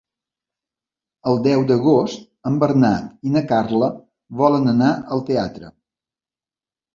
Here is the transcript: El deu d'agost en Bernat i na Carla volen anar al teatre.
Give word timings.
El 1.31 1.35
deu 1.47 1.65
d'agost 1.71 2.23
en 2.51 2.55
Bernat 2.63 3.27
i 3.29 3.35
na 3.35 3.45
Carla 3.53 3.91
volen 4.41 4.73
anar 4.73 4.89
al 5.17 5.23
teatre. 5.29 5.71